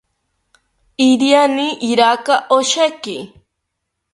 iriani 1.09 1.67
iraka 1.91 2.35
osheki 2.57 3.17